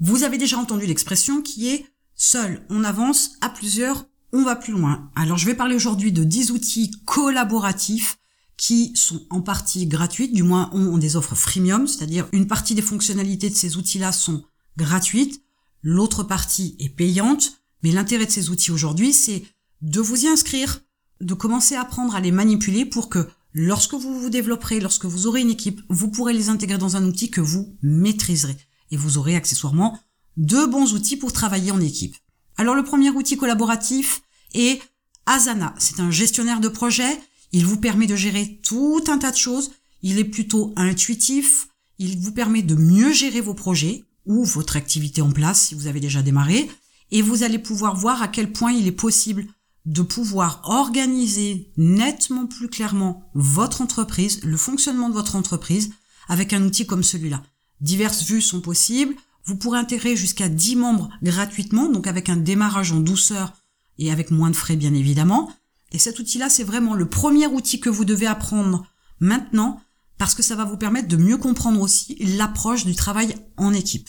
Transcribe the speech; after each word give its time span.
Vous 0.00 0.22
avez 0.22 0.38
déjà 0.38 0.58
entendu 0.58 0.86
l'expression 0.86 1.42
qui 1.42 1.68
est 1.68 1.86
seul 2.14 2.64
on 2.70 2.84
avance, 2.84 3.32
à 3.40 3.48
plusieurs 3.48 4.06
on 4.32 4.42
va 4.42 4.56
plus 4.56 4.72
loin. 4.72 5.10
Alors 5.16 5.38
je 5.38 5.46
vais 5.46 5.54
parler 5.54 5.74
aujourd'hui 5.74 6.12
de 6.12 6.22
10 6.22 6.50
outils 6.50 6.90
collaboratifs 7.04 8.18
qui 8.56 8.92
sont 8.94 9.22
en 9.30 9.40
partie 9.40 9.86
gratuites, 9.86 10.34
du 10.34 10.42
moins 10.42 10.70
ont 10.72 10.98
des 10.98 11.16
offres 11.16 11.34
freemium, 11.34 11.86
c'est-à-dire 11.86 12.28
une 12.32 12.46
partie 12.46 12.74
des 12.74 12.82
fonctionnalités 12.82 13.48
de 13.50 13.54
ces 13.54 13.76
outils-là 13.76 14.12
sont 14.12 14.42
gratuites, 14.76 15.42
l'autre 15.82 16.24
partie 16.24 16.76
est 16.78 16.88
payante, 16.88 17.52
mais 17.82 17.92
l'intérêt 17.92 18.26
de 18.26 18.30
ces 18.30 18.50
outils 18.50 18.72
aujourd'hui, 18.72 19.12
c'est 19.12 19.44
de 19.80 20.00
vous 20.00 20.24
y 20.24 20.28
inscrire, 20.28 20.80
de 21.20 21.34
commencer 21.34 21.76
à 21.76 21.82
apprendre 21.82 22.16
à 22.16 22.20
les 22.20 22.32
manipuler 22.32 22.84
pour 22.84 23.08
que 23.08 23.28
lorsque 23.52 23.94
vous 23.94 24.20
vous 24.20 24.30
développerez, 24.30 24.80
lorsque 24.80 25.04
vous 25.06 25.26
aurez 25.26 25.40
une 25.40 25.50
équipe, 25.50 25.80
vous 25.88 26.10
pourrez 26.10 26.32
les 26.32 26.48
intégrer 26.48 26.78
dans 26.78 26.96
un 26.96 27.04
outil 27.04 27.30
que 27.30 27.40
vous 27.40 27.76
maîtriserez. 27.82 28.56
Et 28.90 28.96
vous 28.96 29.18
aurez 29.18 29.36
accessoirement 29.36 29.98
deux 30.36 30.66
bons 30.66 30.94
outils 30.94 31.16
pour 31.16 31.32
travailler 31.32 31.70
en 31.70 31.80
équipe. 31.80 32.16
Alors 32.56 32.74
le 32.74 32.84
premier 32.84 33.10
outil 33.10 33.36
collaboratif 33.36 34.22
est 34.54 34.80
Asana. 35.26 35.74
C'est 35.78 36.00
un 36.00 36.10
gestionnaire 36.10 36.60
de 36.60 36.68
projet. 36.68 37.20
Il 37.52 37.66
vous 37.66 37.78
permet 37.78 38.06
de 38.06 38.16
gérer 38.16 38.60
tout 38.62 39.04
un 39.08 39.18
tas 39.18 39.30
de 39.30 39.36
choses. 39.36 39.72
Il 40.02 40.18
est 40.18 40.24
plutôt 40.24 40.72
intuitif. 40.76 41.68
Il 41.98 42.18
vous 42.18 42.32
permet 42.32 42.62
de 42.62 42.74
mieux 42.74 43.12
gérer 43.12 43.40
vos 43.40 43.54
projets 43.54 44.04
ou 44.26 44.44
votre 44.44 44.76
activité 44.76 45.22
en 45.22 45.30
place 45.30 45.60
si 45.60 45.74
vous 45.74 45.86
avez 45.86 46.00
déjà 46.00 46.22
démarré. 46.22 46.70
Et 47.10 47.22
vous 47.22 47.42
allez 47.42 47.58
pouvoir 47.58 47.96
voir 47.96 48.22
à 48.22 48.28
quel 48.28 48.52
point 48.52 48.72
il 48.72 48.86
est 48.86 48.92
possible 48.92 49.46
de 49.86 50.02
pouvoir 50.02 50.60
organiser 50.64 51.72
nettement 51.76 52.46
plus 52.46 52.68
clairement 52.68 53.30
votre 53.34 53.80
entreprise, 53.80 54.40
le 54.44 54.56
fonctionnement 54.56 55.08
de 55.08 55.14
votre 55.14 55.34
entreprise 55.34 55.90
avec 56.28 56.52
un 56.52 56.62
outil 56.62 56.86
comme 56.86 57.02
celui-là. 57.02 57.42
Diverses 57.80 58.24
vues 58.24 58.40
sont 58.40 58.60
possibles. 58.60 59.14
Vous 59.44 59.56
pourrez 59.56 59.78
intégrer 59.78 60.16
jusqu'à 60.16 60.48
10 60.48 60.76
membres 60.76 61.08
gratuitement, 61.22 61.88
donc 61.88 62.06
avec 62.06 62.28
un 62.28 62.36
démarrage 62.36 62.92
en 62.92 63.00
douceur 63.00 63.52
et 63.98 64.12
avec 64.12 64.30
moins 64.30 64.50
de 64.50 64.56
frais 64.56 64.76
bien 64.76 64.94
évidemment. 64.94 65.50
Et 65.92 65.98
cet 65.98 66.18
outil-là, 66.18 66.50
c'est 66.50 66.64
vraiment 66.64 66.94
le 66.94 67.08
premier 67.08 67.46
outil 67.46 67.80
que 67.80 67.88
vous 67.88 68.04
devez 68.04 68.26
apprendre 68.26 68.86
maintenant 69.20 69.80
parce 70.18 70.34
que 70.34 70.42
ça 70.42 70.56
va 70.56 70.64
vous 70.64 70.76
permettre 70.76 71.08
de 71.08 71.16
mieux 71.16 71.38
comprendre 71.38 71.80
aussi 71.80 72.16
l'approche 72.36 72.84
du 72.84 72.94
travail 72.94 73.34
en 73.56 73.72
équipe. 73.72 74.08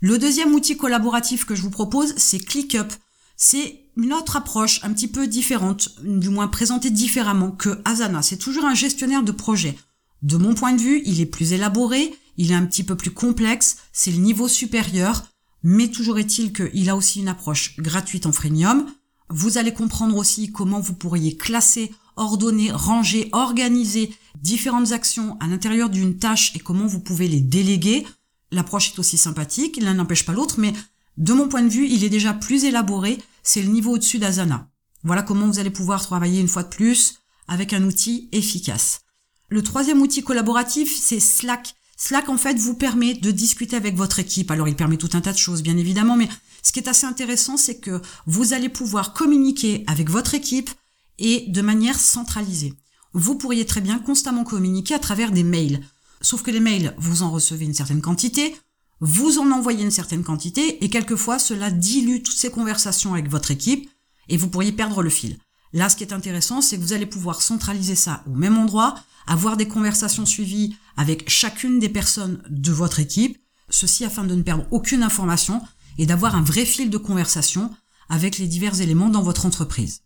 Le 0.00 0.18
deuxième 0.18 0.52
outil 0.52 0.76
collaboratif 0.76 1.46
que 1.46 1.54
je 1.54 1.62
vous 1.62 1.70
propose, 1.70 2.14
c'est 2.16 2.40
ClickUp. 2.40 2.92
C'est 3.36 3.80
une 3.96 4.12
autre 4.12 4.36
approche 4.36 4.80
un 4.82 4.92
petit 4.92 5.08
peu 5.08 5.26
différente, 5.26 5.90
du 6.02 6.28
moins 6.28 6.48
présentée 6.48 6.90
différemment 6.90 7.50
que 7.50 7.80
Asana. 7.84 8.22
C'est 8.22 8.36
toujours 8.36 8.64
un 8.64 8.74
gestionnaire 8.74 9.22
de 9.22 9.32
projet. 9.32 9.78
De 10.22 10.36
mon 10.36 10.54
point 10.54 10.72
de 10.72 10.82
vue, 10.82 11.02
il 11.06 11.20
est 11.20 11.26
plus 11.26 11.52
élaboré, 11.52 12.14
il 12.36 12.52
est 12.52 12.56
un 12.56 12.66
petit 12.66 12.84
peu 12.84 12.96
plus 12.96 13.12
complexe, 13.12 13.78
c'est 13.92 14.10
le 14.10 14.18
niveau 14.18 14.48
supérieur, 14.48 15.24
mais 15.62 15.88
toujours 15.88 16.18
est-il 16.18 16.52
qu'il 16.52 16.88
a 16.88 16.96
aussi 16.96 17.20
une 17.20 17.28
approche 17.28 17.76
gratuite 17.78 18.26
en 18.26 18.32
freemium. 18.32 18.86
Vous 19.28 19.58
allez 19.58 19.72
comprendre 19.72 20.16
aussi 20.16 20.52
comment 20.52 20.80
vous 20.80 20.94
pourriez 20.94 21.36
classer, 21.36 21.92
ordonner, 22.16 22.70
ranger, 22.70 23.28
organiser 23.32 24.14
différentes 24.40 24.92
actions 24.92 25.36
à 25.40 25.46
l'intérieur 25.46 25.90
d'une 25.90 26.18
tâche 26.18 26.54
et 26.54 26.60
comment 26.60 26.86
vous 26.86 27.00
pouvez 27.00 27.28
les 27.28 27.40
déléguer. 27.40 28.06
L'approche 28.52 28.92
est 28.92 28.98
aussi 28.98 29.18
sympathique, 29.18 29.78
l'un 29.80 29.94
n'empêche 29.94 30.24
pas 30.24 30.32
l'autre, 30.32 30.60
mais 30.60 30.72
de 31.16 31.32
mon 31.32 31.48
point 31.48 31.62
de 31.62 31.68
vue, 31.68 31.88
il 31.88 32.04
est 32.04 32.10
déjà 32.10 32.32
plus 32.32 32.64
élaboré, 32.64 33.18
c'est 33.42 33.62
le 33.62 33.68
niveau 33.68 33.92
au-dessus 33.92 34.18
d'Asana. 34.18 34.68
Voilà 35.02 35.22
comment 35.22 35.46
vous 35.46 35.58
allez 35.58 35.70
pouvoir 35.70 36.02
travailler 36.02 36.40
une 36.40 36.48
fois 36.48 36.62
de 36.62 36.68
plus 36.68 37.20
avec 37.48 37.72
un 37.72 37.84
outil 37.84 38.28
efficace. 38.32 39.00
Le 39.48 39.62
troisième 39.62 40.02
outil 40.02 40.22
collaboratif, 40.22 40.94
c'est 40.94 41.20
Slack. 41.20 41.74
Slack, 41.96 42.28
en 42.28 42.36
fait, 42.36 42.58
vous 42.58 42.74
permet 42.74 43.14
de 43.14 43.30
discuter 43.30 43.76
avec 43.76 43.96
votre 43.96 44.18
équipe. 44.18 44.50
Alors, 44.50 44.68
il 44.68 44.76
permet 44.76 44.98
tout 44.98 45.10
un 45.14 45.20
tas 45.20 45.32
de 45.32 45.38
choses, 45.38 45.62
bien 45.62 45.76
évidemment, 45.76 46.16
mais 46.16 46.28
ce 46.62 46.72
qui 46.72 46.78
est 46.78 46.88
assez 46.88 47.06
intéressant, 47.06 47.56
c'est 47.56 47.78
que 47.78 48.02
vous 48.26 48.52
allez 48.52 48.68
pouvoir 48.68 49.12
communiquer 49.14 49.84
avec 49.86 50.10
votre 50.10 50.34
équipe 50.34 50.70
et 51.18 51.46
de 51.48 51.62
manière 51.62 51.98
centralisée. 51.98 52.74
Vous 53.12 53.36
pourriez 53.36 53.64
très 53.64 53.80
bien 53.80 53.98
constamment 53.98 54.44
communiquer 54.44 54.94
à 54.94 54.98
travers 54.98 55.32
des 55.32 55.42
mails. 55.42 55.80
Sauf 56.20 56.42
que 56.42 56.50
les 56.50 56.60
mails, 56.60 56.94
vous 56.98 57.22
en 57.22 57.30
recevez 57.30 57.64
une 57.64 57.74
certaine 57.74 58.02
quantité, 58.02 58.54
vous 59.00 59.38
en 59.38 59.50
envoyez 59.50 59.84
une 59.84 59.90
certaine 59.90 60.24
quantité 60.24 60.84
et 60.84 60.90
quelquefois 60.90 61.38
cela 61.38 61.70
dilue 61.70 62.22
toutes 62.22 62.36
ces 62.36 62.50
conversations 62.50 63.14
avec 63.14 63.30
votre 63.30 63.50
équipe 63.50 63.88
et 64.28 64.36
vous 64.36 64.48
pourriez 64.48 64.72
perdre 64.72 65.02
le 65.02 65.10
fil. 65.10 65.38
Là, 65.72 65.88
ce 65.88 65.96
qui 65.96 66.04
est 66.04 66.12
intéressant, 66.12 66.60
c'est 66.60 66.76
que 66.76 66.82
vous 66.82 66.92
allez 66.92 67.06
pouvoir 67.06 67.42
centraliser 67.42 67.96
ça 67.96 68.22
au 68.26 68.34
même 68.34 68.56
endroit, 68.56 68.94
avoir 69.26 69.56
des 69.56 69.68
conversations 69.68 70.26
suivies 70.26 70.76
avec 70.96 71.28
chacune 71.28 71.78
des 71.78 71.88
personnes 71.88 72.42
de 72.48 72.72
votre 72.72 73.00
équipe, 73.00 73.38
ceci 73.68 74.04
afin 74.04 74.24
de 74.24 74.34
ne 74.34 74.42
perdre 74.42 74.66
aucune 74.70 75.02
information 75.02 75.60
et 75.98 76.06
d'avoir 76.06 76.36
un 76.36 76.42
vrai 76.42 76.64
fil 76.64 76.90
de 76.90 76.98
conversation 76.98 77.70
avec 78.08 78.38
les 78.38 78.46
divers 78.46 78.80
éléments 78.80 79.08
dans 79.08 79.22
votre 79.22 79.46
entreprise. 79.46 80.02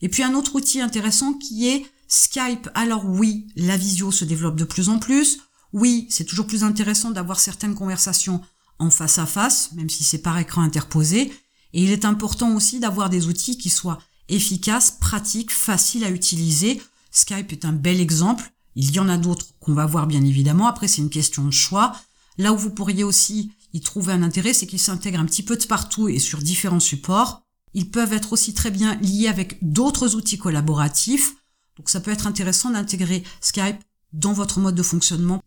Et 0.00 0.08
puis 0.08 0.22
un 0.22 0.34
autre 0.34 0.56
outil 0.56 0.80
intéressant 0.80 1.34
qui 1.34 1.68
est 1.68 1.86
Skype. 2.08 2.68
Alors 2.74 3.06
oui, 3.06 3.46
la 3.56 3.76
visio 3.76 4.10
se 4.10 4.24
développe 4.24 4.56
de 4.56 4.64
plus 4.64 4.88
en 4.88 4.98
plus. 4.98 5.38
Oui, 5.72 6.06
c'est 6.10 6.24
toujours 6.24 6.46
plus 6.46 6.64
intéressant 6.64 7.10
d'avoir 7.10 7.40
certaines 7.40 7.74
conversations 7.74 8.42
en 8.78 8.90
face 8.90 9.18
à 9.18 9.26
face, 9.26 9.72
même 9.72 9.88
si 9.88 10.04
c'est 10.04 10.18
par 10.18 10.38
écran 10.38 10.62
interposé. 10.62 11.32
Et 11.72 11.82
il 11.82 11.90
est 11.90 12.04
important 12.04 12.54
aussi 12.54 12.80
d'avoir 12.80 13.08
des 13.08 13.28
outils 13.28 13.56
qui 13.56 13.70
soient 13.70 13.98
efficaces, 14.34 14.90
pratiques, 14.92 15.52
faciles 15.52 16.04
à 16.04 16.10
utiliser. 16.10 16.82
Skype 17.10 17.52
est 17.52 17.64
un 17.64 17.72
bel 17.72 18.00
exemple. 18.00 18.52
Il 18.74 18.90
y 18.90 18.98
en 18.98 19.08
a 19.08 19.18
d'autres 19.18 19.46
qu'on 19.60 19.74
va 19.74 19.86
voir 19.86 20.06
bien 20.06 20.24
évidemment. 20.24 20.66
Après, 20.66 20.88
c'est 20.88 21.02
une 21.02 21.10
question 21.10 21.44
de 21.44 21.50
choix. 21.50 21.94
Là 22.38 22.52
où 22.52 22.56
vous 22.56 22.70
pourriez 22.70 23.04
aussi 23.04 23.52
y 23.74 23.80
trouver 23.80 24.12
un 24.12 24.22
intérêt, 24.22 24.54
c'est 24.54 24.66
qu'ils 24.66 24.78
s'intègrent 24.78 25.20
un 25.20 25.26
petit 25.26 25.42
peu 25.42 25.56
de 25.56 25.64
partout 25.64 26.08
et 26.08 26.18
sur 26.18 26.38
différents 26.38 26.80
supports. 26.80 27.42
Ils 27.74 27.90
peuvent 27.90 28.12
être 28.12 28.32
aussi 28.32 28.54
très 28.54 28.70
bien 28.70 28.96
liés 28.96 29.28
avec 29.28 29.58
d'autres 29.62 30.14
outils 30.14 30.38
collaboratifs. 30.38 31.34
Donc 31.76 31.88
ça 31.88 32.00
peut 32.00 32.10
être 32.10 32.26
intéressant 32.26 32.70
d'intégrer 32.70 33.22
Skype 33.40 33.78
dans 34.12 34.32
votre 34.32 34.60
mode 34.60 34.74
de 34.74 34.82
fonctionnement 34.82 35.42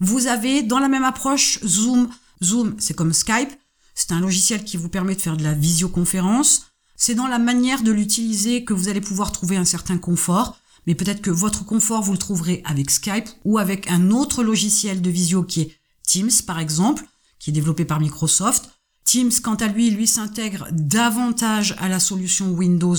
vous 0.00 0.26
avez 0.26 0.62
dans 0.62 0.78
la 0.78 0.88
même 0.88 1.04
approche 1.04 1.58
Zoom. 1.64 2.08
Zoom, 2.42 2.76
c'est 2.78 2.94
comme 2.94 3.12
Skype. 3.12 3.50
C'est 3.94 4.12
un 4.12 4.20
logiciel 4.20 4.64
qui 4.64 4.76
vous 4.76 4.88
permet 4.88 5.14
de 5.14 5.20
faire 5.20 5.36
de 5.36 5.42
la 5.42 5.54
visioconférence. 5.54 6.66
C'est 6.98 7.14
dans 7.14 7.26
la 7.26 7.38
manière 7.38 7.82
de 7.82 7.92
l'utiliser 7.92 8.64
que 8.64 8.74
vous 8.74 8.88
allez 8.88 9.00
pouvoir 9.00 9.32
trouver 9.32 9.56
un 9.56 9.64
certain 9.64 9.96
confort. 9.96 10.58
Mais 10.86 10.94
peut-être 10.94 11.22
que 11.22 11.30
votre 11.30 11.64
confort, 11.64 12.02
vous 12.02 12.12
le 12.12 12.18
trouverez 12.18 12.60
avec 12.64 12.90
Skype 12.90 13.28
ou 13.44 13.58
avec 13.58 13.90
un 13.90 14.10
autre 14.10 14.42
logiciel 14.42 15.00
de 15.00 15.10
visio 15.10 15.42
qui 15.42 15.62
est 15.62 15.72
Teams, 16.02 16.30
par 16.46 16.58
exemple, 16.58 17.04
qui 17.38 17.50
est 17.50 17.52
développé 17.52 17.84
par 17.84 18.00
Microsoft. 18.00 18.70
Teams, 19.04 19.32
quant 19.42 19.54
à 19.54 19.68
lui, 19.68 19.90
lui 19.90 20.06
s'intègre 20.06 20.66
davantage 20.72 21.74
à 21.78 21.88
la 21.88 22.00
solution 22.00 22.50
Windows 22.50 22.96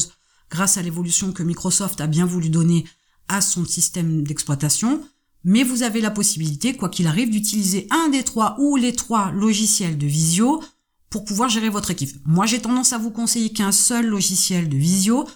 grâce 0.50 0.78
à 0.78 0.82
l'évolution 0.82 1.32
que 1.32 1.44
Microsoft 1.44 2.02
a 2.02 2.08
bien 2.08 2.26
voulu 2.26 2.50
donner 2.50 2.86
à 3.28 3.42
son 3.42 3.66
système 3.66 4.24
d'exploitation 4.24 5.04
mais 5.44 5.64
vous 5.64 5.84
avez 5.84 6.02
la 6.02 6.12
possibilité, 6.12 6.76
quoi 6.76 6.90
qu'il 6.90 7.08
arrive, 7.08 7.30
d'utiliser 7.30 7.88
un 7.92 8.10
des 8.10 8.24
trois 8.24 8.56
ou 8.60 8.76
les 8.76 8.94
trois 8.94 9.32
logiciels 9.32 9.98
de 9.98 10.08
visio 10.08 10.62
pour 11.10 11.26
pouvoir 11.26 11.50
gérer 11.50 11.70
votre 11.70 11.92
équipe. 11.92 12.16
Moi, 12.26 12.46
j'ai 12.46 12.62
tendance 12.62 12.94
à 12.94 12.98
vous 12.98 13.12
conseiller 13.12 13.52
qu'un 13.52 13.72
seul 13.72 14.08
logiciel 14.08 14.70
de 14.70 14.78
visio. 14.78 15.28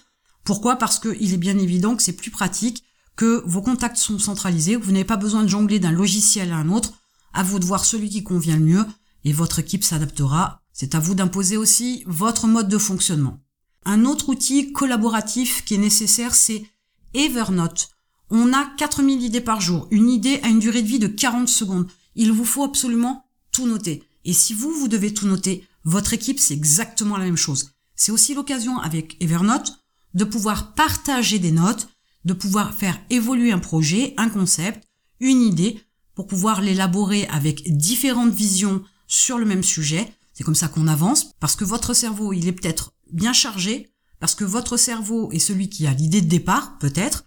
Pourquoi? 0.44 0.76
Parce 0.76 0.98
qu'il 0.98 1.32
est 1.32 1.38
bien 1.38 1.58
évident 1.58 1.96
que 1.96 2.02
c'est 2.02 2.12
plus 2.12 2.30
pratique, 2.30 2.84
que 3.16 3.42
vos 3.46 3.62
contacts 3.62 3.96
sont 3.96 4.18
centralisés, 4.18 4.76
vous 4.76 4.92
n'avez 4.92 5.04
pas 5.04 5.16
besoin 5.16 5.42
de 5.42 5.48
jongler 5.48 5.78
d'un 5.78 5.92
logiciel 5.92 6.52
à 6.52 6.56
un 6.56 6.70
autre. 6.70 6.92
À 7.32 7.42
vous 7.42 7.58
de 7.58 7.64
voir 7.64 7.84
celui 7.84 8.10
qui 8.10 8.22
convient 8.22 8.56
le 8.56 8.64
mieux 8.64 8.86
et 9.24 9.32
votre 9.32 9.58
équipe 9.58 9.84
s'adaptera. 9.84 10.60
C'est 10.72 10.94
à 10.94 11.00
vous 11.00 11.14
d'imposer 11.14 11.56
aussi 11.56 12.04
votre 12.06 12.46
mode 12.46 12.68
de 12.68 12.78
fonctionnement. 12.78 13.40
Un 13.84 14.04
autre 14.04 14.28
outil 14.28 14.72
collaboratif 14.72 15.64
qui 15.64 15.74
est 15.74 15.78
nécessaire, 15.78 16.34
c'est 16.34 16.64
Evernote. 17.12 17.90
On 18.30 18.52
a 18.52 18.64
4000 18.76 19.22
idées 19.22 19.40
par 19.40 19.60
jour. 19.60 19.86
Une 19.90 20.08
idée 20.08 20.40
a 20.42 20.48
une 20.48 20.58
durée 20.58 20.82
de 20.82 20.88
vie 20.88 20.98
de 20.98 21.06
40 21.06 21.48
secondes. 21.48 21.88
Il 22.14 22.32
vous 22.32 22.44
faut 22.44 22.64
absolument 22.64 23.26
tout 23.52 23.66
noter. 23.66 24.04
Et 24.24 24.32
si 24.32 24.54
vous, 24.54 24.72
vous 24.72 24.88
devez 24.88 25.12
tout 25.12 25.26
noter, 25.26 25.66
votre 25.84 26.12
équipe, 26.12 26.40
c'est 26.40 26.54
exactement 26.54 27.16
la 27.16 27.24
même 27.24 27.36
chose. 27.36 27.70
C'est 27.94 28.12
aussi 28.12 28.34
l'occasion 28.34 28.78
avec 28.78 29.16
Evernote 29.22 29.72
de 30.14 30.24
pouvoir 30.24 30.74
partager 30.74 31.38
des 31.38 31.52
notes, 31.52 31.88
de 32.24 32.32
pouvoir 32.32 32.74
faire 32.74 33.00
évoluer 33.10 33.52
un 33.52 33.58
projet, 33.58 34.14
un 34.16 34.28
concept, 34.28 34.86
une 35.20 35.42
idée, 35.42 35.80
pour 36.14 36.26
pouvoir 36.26 36.60
l'élaborer 36.60 37.26
avec 37.26 37.76
différentes 37.76 38.32
visions 38.32 38.82
sur 39.06 39.38
le 39.38 39.44
même 39.44 39.64
sujet. 39.64 40.12
C'est 40.32 40.44
comme 40.44 40.54
ça 40.54 40.68
qu'on 40.68 40.88
avance, 40.88 41.30
parce 41.40 41.56
que 41.56 41.64
votre 41.64 41.94
cerveau, 41.94 42.32
il 42.32 42.46
est 42.48 42.52
peut-être 42.52 42.92
bien 43.12 43.32
chargé, 43.32 43.90
parce 44.20 44.34
que 44.34 44.44
votre 44.44 44.76
cerveau 44.76 45.30
est 45.32 45.38
celui 45.38 45.68
qui 45.68 45.86
a 45.86 45.92
l'idée 45.92 46.22
de 46.22 46.28
départ, 46.28 46.78
peut-être, 46.78 47.24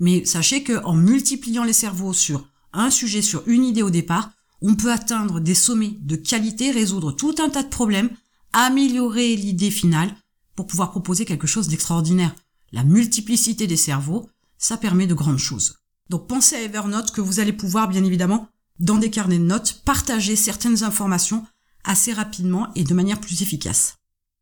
mais 0.00 0.24
sachez 0.24 0.62
que 0.62 0.84
en 0.84 0.94
multipliant 0.94 1.64
les 1.64 1.72
cerveaux 1.72 2.12
sur 2.12 2.48
un 2.72 2.90
sujet, 2.90 3.22
sur 3.22 3.42
une 3.46 3.64
idée 3.64 3.82
au 3.82 3.90
départ, 3.90 4.30
on 4.62 4.74
peut 4.74 4.92
atteindre 4.92 5.40
des 5.40 5.54
sommets 5.54 5.98
de 6.00 6.16
qualité, 6.16 6.70
résoudre 6.70 7.12
tout 7.12 7.34
un 7.38 7.48
tas 7.48 7.62
de 7.62 7.68
problèmes, 7.68 8.10
améliorer 8.52 9.36
l'idée 9.36 9.70
finale 9.70 10.14
pour 10.54 10.66
pouvoir 10.66 10.90
proposer 10.90 11.24
quelque 11.24 11.46
chose 11.46 11.68
d'extraordinaire. 11.68 12.34
La 12.72 12.84
multiplicité 12.84 13.66
des 13.66 13.76
cerveaux, 13.76 14.28
ça 14.58 14.76
permet 14.76 15.06
de 15.06 15.14
grandes 15.14 15.38
choses. 15.38 15.76
Donc 16.10 16.28
pensez 16.28 16.56
à 16.56 16.62
Evernote 16.62 17.10
que 17.10 17.20
vous 17.20 17.40
allez 17.40 17.52
pouvoir 17.52 17.88
bien 17.88 18.04
évidemment 18.04 18.48
dans 18.80 18.98
des 18.98 19.10
carnets 19.10 19.38
de 19.38 19.44
notes 19.44 19.82
partager 19.84 20.36
certaines 20.36 20.82
informations 20.82 21.44
assez 21.84 22.12
rapidement 22.12 22.72
et 22.74 22.84
de 22.84 22.94
manière 22.94 23.20
plus 23.20 23.42
efficace. 23.42 23.96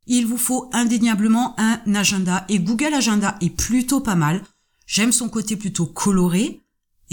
Il 0.07 0.27
vous 0.27 0.39
faut 0.39 0.69
indéniablement 0.73 1.55
un 1.59 1.81
agenda 1.95 2.45
et 2.49 2.59
Google 2.59 2.95
Agenda 2.95 3.37
est 3.41 3.51
plutôt 3.51 4.01
pas 4.01 4.15
mal. 4.15 4.43
J'aime 4.87 5.13
son 5.13 5.29
côté 5.29 5.57
plutôt 5.57 5.87
coloré 5.87 6.62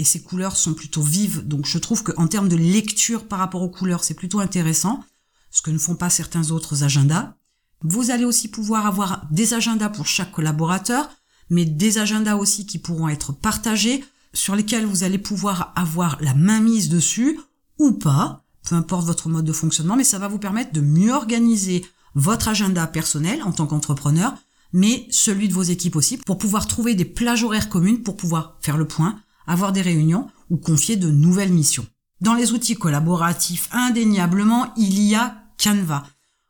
et 0.00 0.04
ses 0.04 0.22
couleurs 0.22 0.56
sont 0.56 0.72
plutôt 0.72 1.02
vives, 1.02 1.46
donc 1.46 1.66
je 1.66 1.76
trouve 1.76 2.02
qu'en 2.02 2.26
termes 2.26 2.48
de 2.48 2.56
lecture 2.56 3.28
par 3.28 3.38
rapport 3.38 3.60
aux 3.60 3.68
couleurs, 3.68 4.02
c'est 4.02 4.14
plutôt 4.14 4.40
intéressant, 4.40 5.04
ce 5.50 5.60
que 5.60 5.70
ne 5.70 5.76
font 5.76 5.94
pas 5.94 6.08
certains 6.08 6.52
autres 6.52 6.84
agendas. 6.84 7.34
Vous 7.82 8.10
allez 8.10 8.24
aussi 8.24 8.48
pouvoir 8.48 8.86
avoir 8.86 9.26
des 9.30 9.52
agendas 9.52 9.90
pour 9.90 10.06
chaque 10.06 10.32
collaborateur, 10.32 11.10
mais 11.50 11.66
des 11.66 11.98
agendas 11.98 12.36
aussi 12.36 12.64
qui 12.64 12.78
pourront 12.78 13.10
être 13.10 13.32
partagés, 13.32 14.02
sur 14.32 14.56
lesquels 14.56 14.86
vous 14.86 15.04
allez 15.04 15.18
pouvoir 15.18 15.74
avoir 15.76 16.16
la 16.22 16.32
main 16.32 16.60
mise 16.60 16.88
dessus 16.88 17.38
ou 17.78 17.92
pas, 17.92 18.42
peu 18.66 18.76
importe 18.76 19.06
votre 19.06 19.28
mode 19.28 19.44
de 19.44 19.52
fonctionnement, 19.52 19.96
mais 19.96 20.04
ça 20.04 20.18
va 20.18 20.28
vous 20.28 20.38
permettre 20.38 20.72
de 20.72 20.80
mieux 20.80 21.12
organiser 21.12 21.84
votre 22.14 22.48
agenda 22.48 22.86
personnel 22.86 23.42
en 23.42 23.52
tant 23.52 23.66
qu'entrepreneur, 23.66 24.32
mais 24.72 25.06
celui 25.10 25.48
de 25.48 25.54
vos 25.54 25.62
équipes 25.62 25.96
aussi, 25.96 26.16
pour 26.16 26.38
pouvoir 26.38 26.66
trouver 26.66 26.94
des 26.94 27.04
plages 27.04 27.44
horaires 27.44 27.68
communes, 27.68 28.02
pour 28.02 28.16
pouvoir 28.16 28.56
faire 28.62 28.78
le 28.78 28.88
point, 28.88 29.20
avoir 29.50 29.72
des 29.72 29.82
réunions 29.82 30.28
ou 30.48 30.56
confier 30.56 30.96
de 30.96 31.10
nouvelles 31.10 31.52
missions. 31.52 31.86
Dans 32.20 32.34
les 32.34 32.52
outils 32.52 32.76
collaboratifs, 32.76 33.68
indéniablement, 33.72 34.72
il 34.76 35.02
y 35.02 35.14
a 35.14 35.42
Canva. 35.62 36.04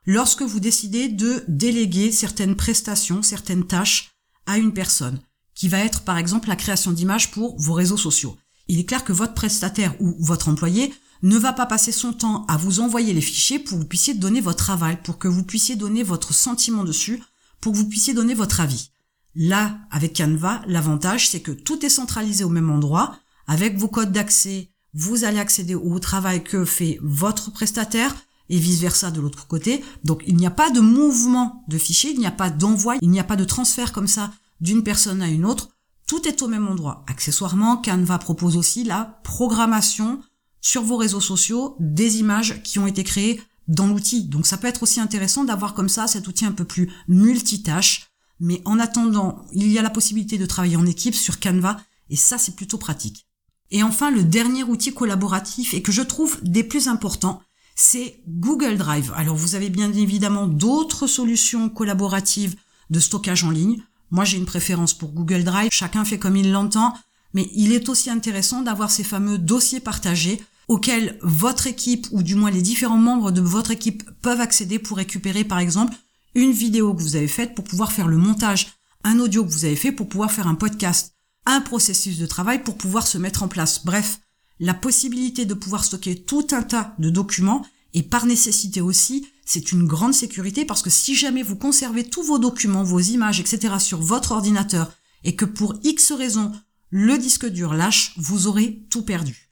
Lorsque 0.06 0.42
vous 0.42 0.60
décidez 0.60 1.08
de 1.08 1.44
déléguer 1.48 2.12
certaines 2.12 2.56
prestations, 2.56 3.22
certaines 3.22 3.66
tâches 3.66 4.10
à 4.46 4.58
une 4.58 4.72
personne, 4.72 5.20
qui 5.54 5.68
va 5.68 5.78
être 5.78 6.02
par 6.02 6.18
exemple 6.18 6.48
la 6.48 6.56
création 6.56 6.90
d'images 6.90 7.30
pour 7.30 7.56
vos 7.58 7.74
réseaux 7.74 7.96
sociaux. 7.96 8.36
Il 8.68 8.78
est 8.78 8.84
clair 8.84 9.04
que 9.04 9.12
votre 9.12 9.34
prestataire 9.34 9.94
ou 10.00 10.14
votre 10.18 10.48
employé 10.48 10.92
ne 11.22 11.36
va 11.36 11.52
pas 11.52 11.66
passer 11.66 11.92
son 11.92 12.12
temps 12.12 12.44
à 12.46 12.56
vous 12.56 12.80
envoyer 12.80 13.12
les 13.12 13.20
fichiers 13.20 13.58
pour 13.58 13.76
que 13.76 13.82
vous 13.82 13.88
puissiez 13.88 14.14
donner 14.14 14.40
votre 14.40 14.70
aval, 14.70 15.02
pour 15.02 15.18
que 15.18 15.28
vous 15.28 15.44
puissiez 15.44 15.76
donner 15.76 16.02
votre 16.02 16.32
sentiment 16.32 16.84
dessus, 16.84 17.22
pour 17.60 17.72
que 17.72 17.78
vous 17.78 17.88
puissiez 17.88 18.14
donner 18.14 18.34
votre 18.34 18.60
avis. 18.60 18.90
Là, 19.34 19.78
avec 19.90 20.16
Canva, 20.16 20.62
l'avantage, 20.66 21.28
c'est 21.28 21.40
que 21.40 21.52
tout 21.52 21.84
est 21.84 21.90
centralisé 21.90 22.44
au 22.44 22.48
même 22.48 22.70
endroit. 22.70 23.18
Avec 23.46 23.76
vos 23.76 23.88
codes 23.88 24.12
d'accès, 24.12 24.70
vous 24.94 25.24
allez 25.24 25.38
accéder 25.38 25.74
au 25.74 25.98
travail 25.98 26.42
que 26.42 26.64
fait 26.64 26.98
votre 27.02 27.52
prestataire 27.52 28.14
et 28.48 28.58
vice 28.58 28.80
versa 28.80 29.10
de 29.10 29.20
l'autre 29.20 29.46
côté. 29.46 29.84
Donc, 30.04 30.22
il 30.26 30.36
n'y 30.36 30.46
a 30.46 30.50
pas 30.50 30.70
de 30.70 30.80
mouvement 30.80 31.64
de 31.68 31.78
fichiers, 31.78 32.10
il 32.10 32.18
n'y 32.18 32.26
a 32.26 32.32
pas 32.32 32.50
d'envoi, 32.50 32.96
il 33.00 33.10
n'y 33.10 33.20
a 33.20 33.24
pas 33.24 33.36
de 33.36 33.44
transfert 33.44 33.92
comme 33.92 34.08
ça 34.08 34.32
d'une 34.60 34.82
personne 34.82 35.22
à 35.22 35.28
une 35.28 35.46
autre. 35.46 35.70
Tout 36.06 36.26
est 36.26 36.42
au 36.42 36.48
même 36.48 36.66
endroit. 36.66 37.04
Accessoirement, 37.06 37.76
Canva 37.76 38.18
propose 38.18 38.56
aussi 38.56 38.82
la 38.82 39.20
programmation 39.22 40.20
sur 40.60 40.82
vos 40.82 40.96
réseaux 40.96 41.20
sociaux 41.20 41.76
des 41.78 42.18
images 42.18 42.62
qui 42.62 42.78
ont 42.80 42.86
été 42.86 43.04
créées 43.04 43.40
dans 43.68 43.86
l'outil. 43.86 44.24
Donc 44.24 44.46
ça 44.46 44.56
peut 44.56 44.66
être 44.66 44.82
aussi 44.82 45.00
intéressant 45.00 45.44
d'avoir 45.44 45.74
comme 45.74 45.88
ça 45.88 46.06
cet 46.08 46.26
outil 46.26 46.44
un 46.44 46.52
peu 46.52 46.64
plus 46.64 46.90
multitâche. 47.08 48.09
Mais 48.40 48.62
en 48.64 48.78
attendant, 48.78 49.44
il 49.52 49.70
y 49.70 49.78
a 49.78 49.82
la 49.82 49.90
possibilité 49.90 50.38
de 50.38 50.46
travailler 50.46 50.76
en 50.76 50.86
équipe 50.86 51.14
sur 51.14 51.38
Canva 51.38 51.78
et 52.08 52.16
ça 52.16 52.38
c'est 52.38 52.56
plutôt 52.56 52.78
pratique. 52.78 53.26
Et 53.70 53.82
enfin, 53.82 54.10
le 54.10 54.24
dernier 54.24 54.64
outil 54.64 54.92
collaboratif 54.92 55.74
et 55.74 55.82
que 55.82 55.92
je 55.92 56.02
trouve 56.02 56.38
des 56.42 56.64
plus 56.64 56.88
importants, 56.88 57.42
c'est 57.76 58.20
Google 58.26 58.76
Drive. 58.76 59.12
Alors 59.16 59.36
vous 59.36 59.54
avez 59.54 59.70
bien 59.70 59.92
évidemment 59.92 60.46
d'autres 60.46 61.06
solutions 61.06 61.68
collaboratives 61.68 62.56
de 62.90 62.98
stockage 62.98 63.44
en 63.44 63.50
ligne. 63.50 63.82
Moi 64.10 64.24
j'ai 64.24 64.38
une 64.38 64.46
préférence 64.46 64.92
pour 64.92 65.12
Google 65.12 65.44
Drive, 65.44 65.68
chacun 65.70 66.04
fait 66.04 66.18
comme 66.18 66.36
il 66.36 66.50
l'entend, 66.50 66.94
mais 67.32 67.48
il 67.54 67.72
est 67.72 67.88
aussi 67.88 68.10
intéressant 68.10 68.62
d'avoir 68.62 68.90
ces 68.90 69.04
fameux 69.04 69.38
dossiers 69.38 69.80
partagés 69.80 70.42
auxquels 70.66 71.18
votre 71.22 71.66
équipe 71.66 72.06
ou 72.10 72.22
du 72.22 72.34
moins 72.34 72.50
les 72.50 72.62
différents 72.62 72.98
membres 72.98 73.30
de 73.30 73.40
votre 73.40 73.70
équipe 73.70 74.02
peuvent 74.20 74.40
accéder 74.40 74.78
pour 74.78 74.96
récupérer 74.96 75.44
par 75.44 75.58
exemple 75.58 75.94
une 76.34 76.52
vidéo 76.52 76.94
que 76.94 77.02
vous 77.02 77.16
avez 77.16 77.28
faite 77.28 77.54
pour 77.54 77.64
pouvoir 77.64 77.92
faire 77.92 78.08
le 78.08 78.16
montage, 78.16 78.72
un 79.04 79.18
audio 79.18 79.44
que 79.44 79.50
vous 79.50 79.64
avez 79.64 79.76
fait 79.76 79.92
pour 79.92 80.08
pouvoir 80.08 80.32
faire 80.32 80.46
un 80.46 80.54
podcast, 80.54 81.14
un 81.46 81.60
processus 81.60 82.18
de 82.18 82.26
travail 82.26 82.62
pour 82.62 82.76
pouvoir 82.76 83.06
se 83.06 83.18
mettre 83.18 83.42
en 83.42 83.48
place. 83.48 83.84
Bref, 83.84 84.20
la 84.58 84.74
possibilité 84.74 85.46
de 85.46 85.54
pouvoir 85.54 85.84
stocker 85.84 86.22
tout 86.22 86.46
un 86.52 86.62
tas 86.62 86.94
de 86.98 87.10
documents 87.10 87.64
et 87.94 88.02
par 88.02 88.26
nécessité 88.26 88.80
aussi, 88.80 89.26
c'est 89.44 89.72
une 89.72 89.86
grande 89.86 90.14
sécurité 90.14 90.64
parce 90.64 90.82
que 90.82 90.90
si 90.90 91.14
jamais 91.14 91.42
vous 91.42 91.56
conservez 91.56 92.04
tous 92.04 92.22
vos 92.22 92.38
documents, 92.38 92.84
vos 92.84 93.00
images, 93.00 93.40
etc. 93.40 93.74
sur 93.78 94.00
votre 94.00 94.32
ordinateur 94.32 94.92
et 95.24 95.34
que 95.34 95.44
pour 95.44 95.74
X 95.82 96.12
raison, 96.12 96.52
le 96.90 97.18
disque 97.18 97.46
dur 97.46 97.74
lâche, 97.74 98.12
vous 98.16 98.46
aurez 98.46 98.82
tout 98.90 99.02
perdu 99.02 99.50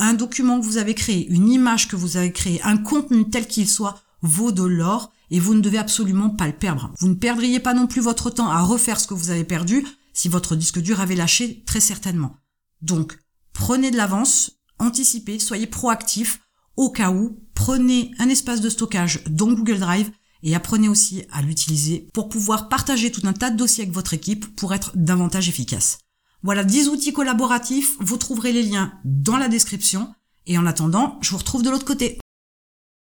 un 0.00 0.14
document 0.14 0.58
que 0.58 0.64
vous 0.64 0.78
avez 0.78 0.94
créé, 0.94 1.28
une 1.28 1.48
image 1.48 1.86
que 1.86 1.94
vous 1.94 2.16
avez 2.16 2.32
créée, 2.32 2.60
un 2.62 2.78
contenu 2.78 3.28
tel 3.28 3.46
qu'il 3.46 3.68
soit, 3.68 4.00
vaut 4.22 4.50
de 4.50 4.64
l'or 4.64 5.12
et 5.30 5.40
vous 5.40 5.54
ne 5.54 5.60
devez 5.60 5.78
absolument 5.78 6.30
pas 6.30 6.46
le 6.46 6.52
perdre. 6.52 6.92
Vous 6.98 7.08
ne 7.08 7.14
perdriez 7.14 7.60
pas 7.60 7.74
non 7.74 7.86
plus 7.86 8.00
votre 8.00 8.30
temps 8.30 8.50
à 8.50 8.60
refaire 8.60 9.00
ce 9.00 9.06
que 9.06 9.14
vous 9.14 9.30
avez 9.30 9.44
perdu 9.44 9.86
si 10.12 10.28
votre 10.28 10.56
disque 10.56 10.80
dur 10.80 11.00
avait 11.00 11.16
lâché, 11.16 11.62
très 11.66 11.80
certainement. 11.80 12.36
Donc, 12.82 13.18
prenez 13.52 13.90
de 13.90 13.96
l'avance, 13.96 14.52
anticipez, 14.78 15.38
soyez 15.38 15.66
proactif, 15.66 16.40
au 16.76 16.90
cas 16.90 17.10
où, 17.10 17.38
prenez 17.54 18.10
un 18.18 18.28
espace 18.28 18.60
de 18.60 18.70
stockage 18.70 19.22
dont 19.28 19.52
Google 19.52 19.78
Drive 19.78 20.10
et 20.42 20.54
apprenez 20.54 20.88
aussi 20.88 21.24
à 21.30 21.42
l'utiliser 21.42 22.08
pour 22.14 22.28
pouvoir 22.28 22.68
partager 22.68 23.12
tout 23.12 23.26
un 23.26 23.32
tas 23.32 23.50
de 23.50 23.56
dossiers 23.56 23.84
avec 23.84 23.94
votre 23.94 24.14
équipe 24.14 24.56
pour 24.56 24.74
être 24.74 24.92
davantage 24.94 25.48
efficace. 25.48 25.98
Voilà 26.42 26.64
10 26.64 26.88
outils 26.88 27.12
collaboratifs, 27.12 27.96
vous 28.00 28.16
trouverez 28.16 28.52
les 28.52 28.62
liens 28.62 28.94
dans 29.04 29.36
la 29.36 29.48
description. 29.48 30.14
Et 30.46 30.56
en 30.56 30.66
attendant, 30.66 31.18
je 31.20 31.30
vous 31.30 31.36
retrouve 31.36 31.62
de 31.62 31.68
l'autre 31.68 31.84
côté. 31.84 32.18